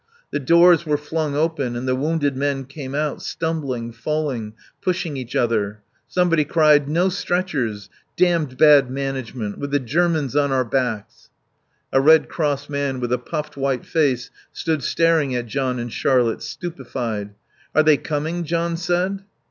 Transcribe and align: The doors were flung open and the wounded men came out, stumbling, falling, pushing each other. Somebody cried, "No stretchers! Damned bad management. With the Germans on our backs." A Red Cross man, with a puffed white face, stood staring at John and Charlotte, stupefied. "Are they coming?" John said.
The 0.31 0.39
doors 0.39 0.83
were 0.83 0.97
flung 0.97 1.35
open 1.35 1.75
and 1.75 1.87
the 1.87 1.93
wounded 1.95 2.35
men 2.35 2.63
came 2.65 2.95
out, 2.95 3.21
stumbling, 3.21 3.91
falling, 3.91 4.53
pushing 4.81 5.15
each 5.15 5.35
other. 5.35 5.83
Somebody 6.07 6.43
cried, 6.43 6.89
"No 6.89 7.07
stretchers! 7.09 7.87
Damned 8.17 8.57
bad 8.57 8.89
management. 8.89 9.59
With 9.59 9.69
the 9.69 9.77
Germans 9.79 10.35
on 10.35 10.51
our 10.51 10.65
backs." 10.65 11.29
A 11.93 12.01
Red 12.01 12.29
Cross 12.29 12.67
man, 12.67 12.99
with 12.99 13.13
a 13.13 13.19
puffed 13.19 13.55
white 13.55 13.85
face, 13.85 14.31
stood 14.51 14.81
staring 14.81 15.35
at 15.35 15.45
John 15.45 15.77
and 15.77 15.93
Charlotte, 15.93 16.41
stupefied. 16.41 17.35
"Are 17.75 17.83
they 17.83 17.97
coming?" 17.97 18.43
John 18.43 18.77
said. 18.77 19.23